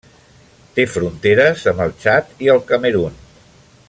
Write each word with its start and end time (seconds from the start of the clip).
Té 0.77 0.85
fronteres 0.93 1.65
amb 1.73 1.83
el 1.87 1.93
Txad 2.01 2.33
i 2.47 2.51
el 2.55 2.63
Camerun. 2.73 3.21